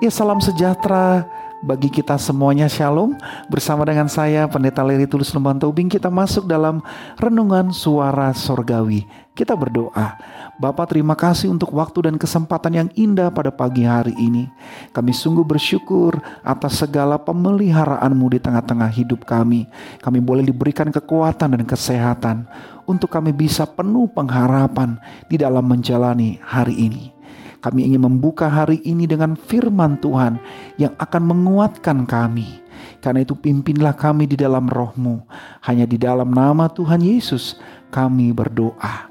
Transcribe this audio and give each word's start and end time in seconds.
Ya 0.00 0.08
salam 0.08 0.40
sejahtera 0.40 1.28
bagi 1.60 1.92
kita 1.92 2.16
semuanya 2.16 2.72
Shalom. 2.72 3.20
Bersama 3.52 3.84
dengan 3.84 4.08
saya 4.08 4.48
Pendeta 4.48 4.80
Leri 4.80 5.04
Tulus 5.04 5.28
Lemban 5.36 5.60
Tobing 5.60 5.92
Kita 5.92 6.08
masuk 6.08 6.48
dalam 6.48 6.80
renungan 7.20 7.68
suara 7.68 8.32
sorgawi. 8.32 9.04
Kita 9.36 9.52
berdoa. 9.52 10.16
Bapak 10.56 10.96
terima 10.96 11.12
kasih 11.12 11.52
untuk 11.52 11.76
waktu 11.76 12.08
dan 12.08 12.16
kesempatan 12.16 12.72
yang 12.72 12.88
indah 12.96 13.28
pada 13.28 13.52
pagi 13.52 13.84
hari 13.84 14.16
ini. 14.16 14.48
Kami 14.96 15.12
sungguh 15.12 15.44
bersyukur 15.44 16.16
atas 16.40 16.80
segala 16.80 17.20
pemeliharaanmu 17.20 18.24
di 18.32 18.40
tengah-tengah 18.40 18.88
hidup 18.96 19.28
kami. 19.28 19.68
Kami 20.00 20.24
boleh 20.24 20.48
diberikan 20.48 20.88
kekuatan 20.88 21.60
dan 21.60 21.64
kesehatan 21.68 22.48
Untuk 22.88 23.12
kami 23.12 23.36
bisa 23.36 23.68
penuh 23.68 24.08
pengharapan 24.08 24.96
di 25.28 25.36
dalam 25.36 25.68
menjalani 25.68 26.40
hari 26.40 26.88
ini 26.88 27.19
kami 27.60 27.86
ingin 27.86 28.08
membuka 28.08 28.48
hari 28.48 28.80
ini 28.88 29.04
dengan 29.04 29.36
firman 29.36 30.00
Tuhan 30.00 30.40
yang 30.80 30.96
akan 30.96 31.22
menguatkan 31.28 32.08
kami. 32.08 32.60
Karena 33.04 33.24
itu 33.24 33.36
pimpinlah 33.36 33.92
kami 33.96 34.28
di 34.28 34.36
dalam 34.36 34.68
rohmu. 34.68 35.24
Hanya 35.64 35.84
di 35.84 36.00
dalam 36.00 36.32
nama 36.32 36.68
Tuhan 36.72 37.04
Yesus 37.04 37.60
kami 37.92 38.32
berdoa. 38.32 39.08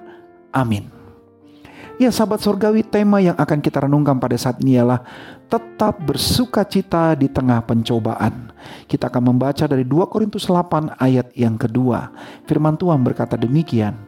Amin. 0.50 0.99
Ya 2.00 2.16
sahabat 2.16 2.40
surgawi 2.40 2.80
tema 2.80 3.20
yang 3.20 3.36
akan 3.36 3.60
kita 3.60 3.84
renungkan 3.84 4.16
pada 4.24 4.40
saat 4.40 4.64
ini 4.64 4.80
ialah 4.80 5.04
tetap 5.52 6.00
bersuka 6.00 6.64
cita 6.64 7.12
di 7.12 7.28
tengah 7.28 7.60
pencobaan. 7.68 8.56
Kita 8.88 9.12
akan 9.12 9.36
membaca 9.36 9.68
dari 9.68 9.84
2 9.84 10.08
Korintus 10.08 10.48
8 10.48 10.96
ayat 10.96 11.28
yang 11.36 11.60
kedua. 11.60 12.08
Firman 12.48 12.80
Tuhan 12.80 13.04
berkata 13.04 13.36
demikian. 13.36 14.00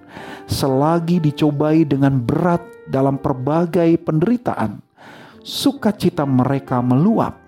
Selagi 0.47 1.19
dicobai 1.19 1.83
dengan 1.83 2.15
berat 2.15 2.63
dalam 2.87 3.19
berbagai 3.19 3.99
penderitaan, 4.07 4.79
sukacita 5.43 6.23
mereka 6.23 6.79
meluap. 6.79 7.43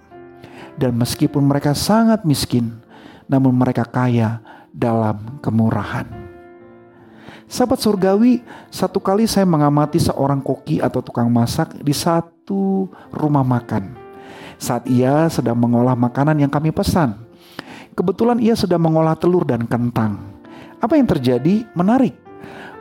Dan 0.76 1.00
meskipun 1.00 1.48
mereka 1.48 1.72
sangat 1.72 2.28
miskin, 2.28 2.84
namun 3.32 3.56
mereka 3.56 3.88
kaya 3.88 4.44
dalam 4.76 5.40
kemurahan. 5.40 6.23
Sahabat 7.54 7.86
surgawi, 7.86 8.42
satu 8.74 8.98
kali 8.98 9.30
saya 9.30 9.46
mengamati 9.46 10.02
seorang 10.02 10.42
koki 10.42 10.82
atau 10.82 11.06
tukang 11.06 11.30
masak 11.30 11.78
di 11.86 11.94
satu 11.94 12.90
rumah 13.14 13.46
makan. 13.46 13.94
Saat 14.58 14.90
ia 14.90 15.30
sedang 15.30 15.62
mengolah 15.62 15.94
makanan 15.94 16.42
yang 16.42 16.50
kami 16.50 16.74
pesan. 16.74 17.14
Kebetulan 17.94 18.42
ia 18.42 18.58
sedang 18.58 18.82
mengolah 18.82 19.14
telur 19.14 19.46
dan 19.46 19.70
kentang. 19.70 20.18
Apa 20.82 20.98
yang 20.98 21.06
terjadi? 21.06 21.62
Menarik. 21.78 22.23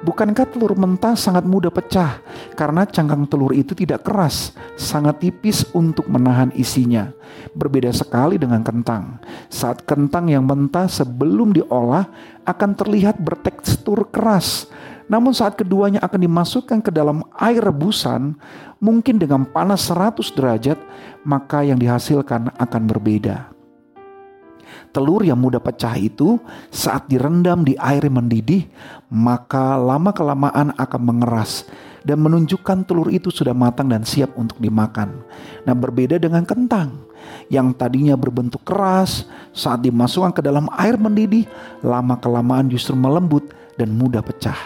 Bukankah 0.02 0.50
telur 0.50 0.74
mentah 0.74 1.14
sangat 1.14 1.46
mudah 1.46 1.70
pecah 1.70 2.18
karena 2.58 2.82
cangkang 2.82 3.22
telur 3.30 3.55
itu 3.55 3.70
tidak 3.70 4.02
keras, 4.02 4.50
sangat 4.74 5.22
tipis 5.22 5.62
untuk 5.70 6.10
menahan 6.10 6.50
isinya. 6.58 7.14
Berbeda 7.55 7.94
sekali 7.94 8.34
dengan 8.34 8.66
kentang. 8.66 9.22
Saat 9.46 9.86
kentang 9.86 10.27
yang 10.27 10.42
mentah 10.42 10.90
sebelum 10.90 11.55
diolah 11.55 12.10
akan 12.42 12.70
terlihat 12.74 13.22
bertekstur 13.22 14.10
keras. 14.10 14.66
Namun 15.06 15.30
saat 15.30 15.55
keduanya 15.55 16.02
akan 16.02 16.20
dimasukkan 16.27 16.78
ke 16.83 16.90
dalam 16.90 17.22
air 17.38 17.62
rebusan, 17.62 18.34
mungkin 18.83 19.22
dengan 19.22 19.46
panas 19.46 19.86
100 19.86 20.34
derajat, 20.34 20.78
maka 21.22 21.62
yang 21.62 21.78
dihasilkan 21.78 22.50
akan 22.58 22.83
berbeda. 22.90 23.52
Telur 24.92 25.25
yang 25.25 25.41
mudah 25.41 25.61
pecah 25.61 25.97
itu 25.97 26.37
saat 26.69 27.09
direndam 27.09 27.65
di 27.65 27.78
air 27.81 28.05
mendidih, 28.09 28.69
maka 29.09 29.81
lama-kelamaan 29.81 30.77
akan 30.77 31.03
mengeras 31.03 31.64
dan 32.03 32.19
menunjukkan 32.19 32.84
telur 32.87 33.09
itu 33.09 33.31
sudah 33.31 33.55
matang 33.55 33.89
dan 33.89 34.03
siap 34.03 34.34
untuk 34.34 34.59
dimakan. 34.59 35.23
Nah, 35.64 35.75
berbeda 35.75 36.19
dengan 36.19 36.42
kentang 36.42 37.06
yang 37.48 37.70
tadinya 37.73 38.19
berbentuk 38.19 38.67
keras, 38.67 39.29
saat 39.55 39.84
dimasukkan 39.87 40.34
ke 40.34 40.42
dalam 40.42 40.67
air 40.75 40.98
mendidih, 40.98 41.47
lama-kelamaan 41.84 42.67
justru 42.69 42.98
melembut 42.98 43.55
dan 43.79 43.95
mudah 43.95 44.20
pecah. 44.20 44.58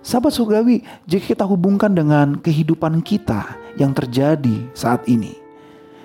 Sahabat 0.00 0.32
surgawi, 0.32 0.80
jika 1.04 1.36
kita 1.36 1.44
hubungkan 1.44 1.92
dengan 1.92 2.40
kehidupan 2.40 3.04
kita 3.04 3.60
yang 3.76 3.92
terjadi 3.92 4.64
saat 4.72 5.04
ini, 5.04 5.39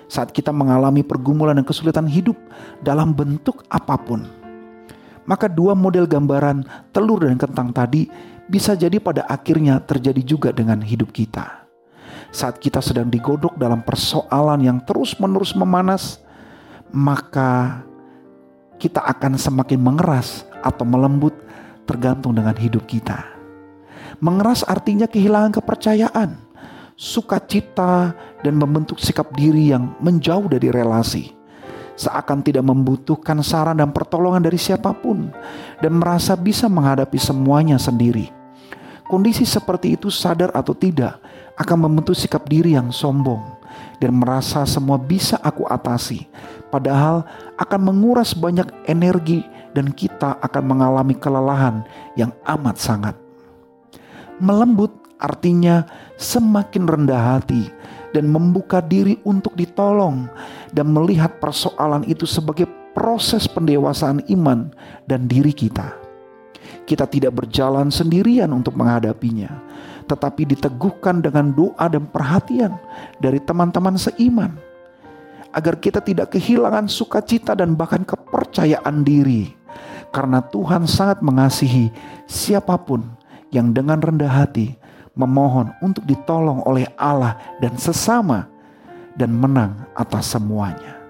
saat 0.06 0.30
kita 0.30 0.54
mengalami 0.54 1.02
pergumulan 1.02 1.58
dan 1.58 1.66
kesulitan 1.66 2.06
hidup 2.06 2.38
dalam 2.82 3.12
bentuk 3.12 3.66
apa 3.70 3.98
pun. 3.98 4.26
Maka 5.26 5.50
dua 5.50 5.74
model 5.74 6.06
gambaran 6.06 6.62
telur 6.94 7.26
dan 7.26 7.34
kentang 7.34 7.74
tadi 7.74 8.06
bisa 8.46 8.78
jadi 8.78 9.02
pada 9.02 9.26
akhirnya 9.26 9.82
terjadi 9.82 10.22
juga 10.22 10.48
dengan 10.54 10.78
hidup 10.78 11.10
kita. 11.10 11.66
Saat 12.30 12.62
kita 12.62 12.78
sedang 12.78 13.10
digodok 13.10 13.58
dalam 13.58 13.82
persoalan 13.82 14.62
yang 14.62 14.78
terus-menerus 14.86 15.58
memanas, 15.58 16.22
maka 16.94 17.82
kita 18.78 19.02
akan 19.02 19.34
semakin 19.34 19.82
mengeras 19.82 20.46
atau 20.62 20.86
melembut 20.86 21.34
tergantung 21.90 22.34
dengan 22.34 22.54
hidup 22.54 22.86
kita. 22.86 23.26
Mengeras 24.22 24.62
artinya 24.62 25.10
kehilangan 25.10 25.58
kepercayaan 25.58 26.45
sukacita, 26.96 28.16
dan 28.40 28.54
membentuk 28.56 28.96
sikap 28.96 29.30
diri 29.36 29.70
yang 29.70 29.92
menjauh 30.00 30.48
dari 30.48 30.72
relasi. 30.72 31.36
Seakan 31.96 32.44
tidak 32.44 32.64
membutuhkan 32.64 33.40
saran 33.40 33.80
dan 33.80 33.92
pertolongan 33.92 34.44
dari 34.44 34.60
siapa 34.60 34.92
pun, 34.92 35.32
dan 35.80 35.92
merasa 35.96 36.36
bisa 36.36 36.68
menghadapi 36.68 37.16
semuanya 37.16 37.76
sendiri. 37.80 38.32
Kondisi 39.06 39.46
seperti 39.46 39.96
itu, 39.96 40.12
sadar 40.12 40.52
atau 40.52 40.74
tidak, 40.76 41.20
akan 41.56 41.88
membentuk 41.88 42.16
sikap 42.18 42.44
diri 42.48 42.76
yang 42.76 42.92
sombong 42.92 43.56
dan 44.00 44.12
merasa 44.12 44.64
semua 44.68 45.00
bisa 45.00 45.40
aku 45.40 45.64
atasi, 45.68 46.28
padahal 46.68 47.24
akan 47.56 47.80
menguras 47.80 48.36
banyak 48.36 48.68
energi, 48.84 49.44
dan 49.72 49.92
kita 49.92 50.40
akan 50.40 50.64
mengalami 50.64 51.12
kelelahan 51.16 51.84
yang 52.16 52.32
amat 52.44 52.76
sangat. 52.80 53.16
Melembut 54.40 54.92
Artinya, 55.16 55.88
semakin 56.20 56.84
rendah 56.84 57.36
hati 57.36 57.72
dan 58.12 58.28
membuka 58.28 58.84
diri 58.84 59.16
untuk 59.24 59.56
ditolong, 59.56 60.28
dan 60.72 60.92
melihat 60.92 61.40
persoalan 61.40 62.04
itu 62.04 62.28
sebagai 62.28 62.68
proses 62.96 63.44
pendewasaan 63.44 64.24
iman 64.32 64.72
dan 65.04 65.28
diri 65.28 65.52
kita. 65.52 65.92
Kita 66.88 67.04
tidak 67.04 67.44
berjalan 67.44 67.92
sendirian 67.92 68.48
untuk 68.52 68.72
menghadapinya, 68.76 69.52
tetapi 70.08 70.48
diteguhkan 70.48 71.20
dengan 71.20 71.52
doa 71.52 71.86
dan 71.92 72.08
perhatian 72.08 72.76
dari 73.20 73.40
teman-teman 73.40 74.00
seiman, 74.00 74.56
agar 75.52 75.76
kita 75.76 76.00
tidak 76.00 76.32
kehilangan 76.36 76.88
sukacita 76.88 77.52
dan 77.52 77.76
bahkan 77.76 78.04
kepercayaan 78.04 79.04
diri, 79.04 79.52
karena 80.12 80.40
Tuhan 80.40 80.88
sangat 80.88 81.20
mengasihi 81.20 81.92
siapa 82.24 82.80
pun 82.80 83.04
yang 83.52 83.76
dengan 83.76 84.00
rendah 84.00 84.30
hati 84.30 84.76
memohon 85.16 85.72
untuk 85.80 86.04
ditolong 86.04 86.62
oleh 86.68 86.84
Allah 86.94 87.40
dan 87.58 87.74
sesama 87.80 88.46
dan 89.16 89.32
menang 89.32 89.88
atas 89.96 90.36
semuanya. 90.36 91.00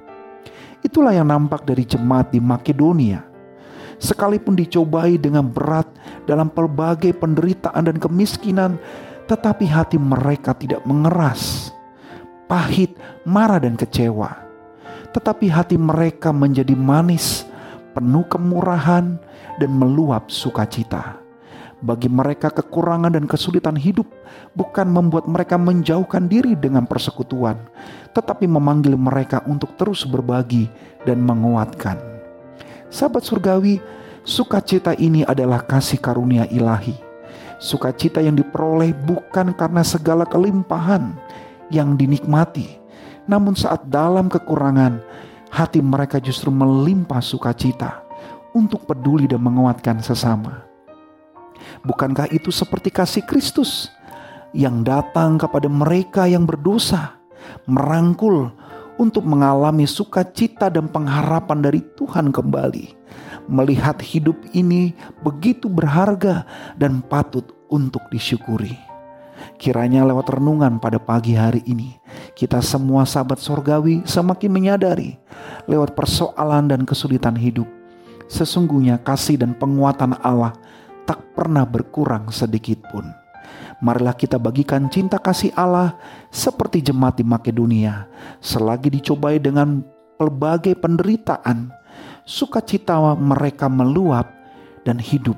Itulah 0.80 1.10
yang 1.10 1.26
nampak 1.26 1.66
dari 1.66 1.82
jemaat 1.82 2.30
di 2.30 2.38
Makedonia. 2.38 3.26
Sekalipun 3.98 4.54
dicobai 4.54 5.18
dengan 5.18 5.50
berat 5.50 5.90
dalam 6.30 6.46
pelbagai 6.46 7.10
penderitaan 7.18 7.90
dan 7.90 7.98
kemiskinan, 7.98 8.78
tetapi 9.26 9.66
hati 9.66 9.98
mereka 9.98 10.54
tidak 10.54 10.86
mengeras, 10.86 11.74
pahit, 12.46 12.94
marah, 13.26 13.58
dan 13.58 13.74
kecewa. 13.74 14.30
Tetapi 15.10 15.48
hati 15.48 15.80
mereka 15.80 16.30
menjadi 16.30 16.76
manis, 16.76 17.48
penuh 17.96 18.22
kemurahan, 18.28 19.16
dan 19.56 19.70
meluap 19.72 20.28
sukacita 20.28 21.25
bagi 21.84 22.08
mereka 22.08 22.48
kekurangan 22.48 23.12
dan 23.12 23.28
kesulitan 23.28 23.76
hidup 23.76 24.08
bukan 24.56 24.88
membuat 24.88 25.28
mereka 25.28 25.60
menjauhkan 25.60 26.24
diri 26.24 26.56
dengan 26.56 26.88
persekutuan, 26.88 27.60
tetapi 28.16 28.48
memanggil 28.48 28.96
mereka 28.96 29.44
untuk 29.44 29.76
terus 29.76 30.08
berbagi 30.08 30.72
dan 31.04 31.20
menguatkan. 31.20 32.00
Sahabat 32.88 33.28
surgawi, 33.28 33.82
sukacita 34.24 34.96
ini 34.96 35.26
adalah 35.28 35.60
kasih 35.60 36.00
karunia 36.00 36.48
ilahi. 36.48 36.96
Sukacita 37.56 38.20
yang 38.20 38.36
diperoleh 38.36 38.92
bukan 38.92 39.56
karena 39.56 39.80
segala 39.80 40.28
kelimpahan 40.28 41.16
yang 41.72 41.96
dinikmati, 41.96 42.76
namun 43.24 43.56
saat 43.56 43.88
dalam 43.88 44.28
kekurangan, 44.28 45.00
hati 45.48 45.80
mereka 45.80 46.20
justru 46.20 46.52
melimpah 46.52 47.20
sukacita 47.24 48.04
untuk 48.52 48.84
peduli 48.84 49.24
dan 49.24 49.40
menguatkan 49.40 50.04
sesama. 50.04 50.65
Bukankah 51.84 52.30
itu 52.34 52.50
seperti 52.50 52.90
kasih 52.90 53.24
Kristus 53.24 53.90
yang 54.56 54.80
datang 54.82 55.36
kepada 55.36 55.68
mereka 55.68 56.24
yang 56.24 56.48
berdosa, 56.48 57.18
merangkul 57.68 58.50
untuk 58.96 59.28
mengalami 59.28 59.84
sukacita 59.84 60.72
dan 60.72 60.88
pengharapan 60.88 61.60
dari 61.60 61.84
Tuhan 62.00 62.32
kembali, 62.32 62.96
melihat 63.46 64.00
hidup 64.00 64.36
ini 64.56 64.96
begitu 65.20 65.68
berharga 65.68 66.48
dan 66.80 67.04
patut 67.04 67.52
untuk 67.68 68.00
disyukuri. 68.08 68.76
Kiranya 69.60 70.04
lewat 70.04 70.36
renungan 70.36 70.80
pada 70.80 70.96
pagi 70.96 71.36
hari 71.36 71.60
ini, 71.68 71.96
kita 72.36 72.60
semua 72.64 73.04
sahabat 73.04 73.40
sorgawi 73.40 74.04
semakin 74.08 74.52
menyadari 74.52 75.20
lewat 75.68 75.92
persoalan 75.92 76.68
dan 76.72 76.84
kesulitan 76.88 77.36
hidup. 77.36 77.68
Sesungguhnya 78.26 78.98
kasih 79.00 79.38
dan 79.38 79.54
penguatan 79.54 80.16
Allah 80.24 80.56
tak 81.06 81.22
pernah 81.32 81.62
berkurang 81.64 82.28
sedikit 82.34 82.82
pun. 82.90 83.06
Marilah 83.80 84.16
kita 84.16 84.40
bagikan 84.40 84.90
cinta 84.90 85.20
kasih 85.20 85.52
Allah 85.54 85.94
seperti 86.32 86.82
jemaat 86.82 87.20
di 87.20 87.24
Makedonia 87.24 88.08
selagi 88.40 88.88
dicobai 88.88 89.36
dengan 89.38 89.84
pelbagai 90.16 90.74
penderitaan, 90.80 91.70
sukacita 92.24 92.98
mereka 93.14 93.68
meluap 93.68 94.32
dan 94.82 94.96
hidup 94.96 95.36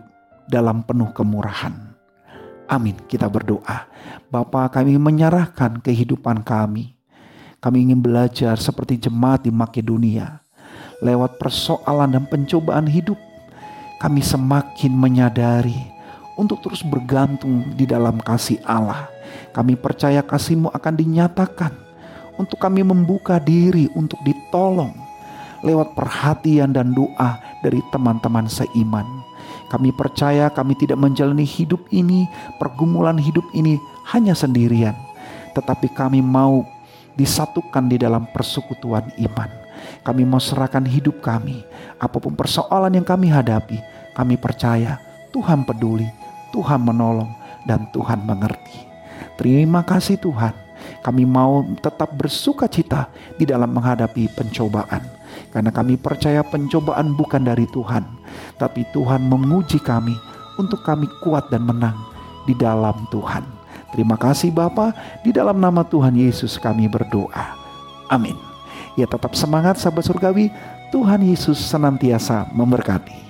dalam 0.49 0.87
penuh 0.87 1.11
kemurahan. 1.12 1.88
Amin. 2.69 2.97
Kita 3.09 3.26
berdoa. 3.32 3.88
Bapa 4.29 4.69
kami 4.69 5.00
menyerahkan 5.00 5.81
kehidupan 5.81 6.44
kami. 6.44 6.94
Kami 7.59 7.91
ingin 7.91 7.99
belajar 7.99 8.55
seperti 8.61 9.09
jemaat 9.09 9.49
di 9.49 9.50
Makedonia. 9.50 10.44
Lewat 11.03 11.41
persoalan 11.41 12.15
dan 12.15 12.25
pencobaan 12.29 12.87
hidup, 12.87 13.19
kami 13.99 14.23
semakin 14.23 14.95
menyadari 14.95 15.79
untuk 16.39 16.62
terus 16.62 16.87
bergantung 16.87 17.75
di 17.75 17.83
dalam 17.83 18.23
kasih 18.23 18.62
Allah. 18.62 19.11
Kami 19.50 19.75
percaya 19.75 20.23
kasihmu 20.23 20.71
akan 20.71 20.95
dinyatakan 20.95 21.75
untuk 22.39 22.62
kami 22.62 22.87
membuka 22.87 23.43
diri 23.43 23.91
untuk 23.99 24.23
ditolong 24.23 24.95
lewat 25.67 25.99
perhatian 25.99 26.71
dan 26.71 26.95
doa 26.95 27.43
dari 27.61 27.83
teman-teman 27.91 28.47
seiman. 28.47 29.06
Kami 29.69 29.93
percaya 29.93 30.49
kami 30.49 30.79
tidak 30.79 30.97
menjalani 30.97 31.44
hidup 31.44 31.83
ini, 31.93 32.25
pergumulan 32.56 33.19
hidup 33.21 33.44
ini 33.53 33.77
hanya 34.15 34.33
sendirian, 34.33 34.97
tetapi 35.53 35.93
kami 35.93 36.25
mau 36.25 36.65
disatukan 37.19 37.91
di 37.91 38.01
dalam 38.01 38.25
persekutuan 38.31 39.11
iman. 39.29 39.68
Kami 40.02 40.23
mau 40.25 40.40
serahkan 40.40 40.85
hidup 40.87 41.20
kami, 41.20 41.62
apa 42.00 42.17
pun 42.17 42.32
persoalan 42.32 42.94
yang 42.94 43.06
kami 43.06 43.29
hadapi, 43.29 43.79
kami 44.17 44.40
percaya 44.40 44.96
Tuhan 45.35 45.62
peduli, 45.69 46.06
Tuhan 46.50 46.81
menolong, 46.81 47.31
dan 47.69 47.87
Tuhan 47.93 48.25
mengerti. 48.25 48.88
Terima 49.37 49.85
kasih 49.85 50.19
Tuhan, 50.19 50.55
kami 51.05 51.29
mau 51.29 51.62
tetap 51.79 52.14
bersuka 52.17 52.67
cita 52.67 53.12
di 53.37 53.46
dalam 53.46 53.70
menghadapi 53.70 54.32
pencobaan 54.35 55.19
karena 55.52 55.70
kami 55.70 55.94
percaya 55.96 56.43
pencobaan 56.44 57.14
bukan 57.14 57.44
dari 57.44 57.64
Tuhan, 57.70 58.05
tapi 58.56 58.84
Tuhan 58.91 59.29
menguji 59.29 59.81
kami 59.81 60.17
untuk 60.58 60.82
kami 60.82 61.06
kuat 61.23 61.49
dan 61.52 61.64
menang 61.64 61.96
di 62.44 62.56
dalam 62.56 62.96
Tuhan. 63.12 63.44
Terima 63.94 64.20
kasih 64.20 64.52
Bapa, 64.52 64.93
di 65.25 65.32
dalam 65.32 65.56
nama 65.56 65.81
Tuhan 65.87 66.12
Yesus 66.12 66.61
kami 66.61 66.91
berdoa. 66.91 67.56
Amin. 68.12 68.48
Ya 68.99 69.06
tetap 69.06 69.39
semangat 69.39 69.79
sahabat 69.79 70.03
surgawi, 70.03 70.50
Tuhan 70.91 71.23
Yesus 71.23 71.62
senantiasa 71.62 72.50
memberkati. 72.50 73.28